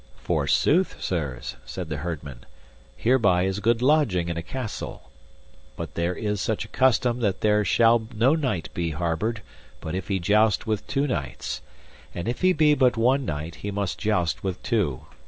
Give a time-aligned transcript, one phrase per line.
[0.17, 2.47] Forsooth, sirs, said the herdmen,
[2.97, 5.11] hereby is good lodging in a castle;
[5.77, 9.43] but there is such a custom that there shall no knight be harboured
[9.79, 11.61] but if he joust with two knights,
[12.15, 15.05] and if he be but one knight he must joust with two.